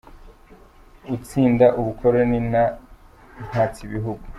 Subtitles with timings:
[1.15, 2.63] Utsinda ubukoroni na
[3.45, 4.23] mpatsibihugu